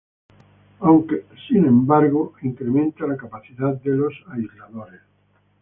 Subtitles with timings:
[0.79, 5.01] Aunque, sin embargo, incrementan la capacitancia de los aisladores.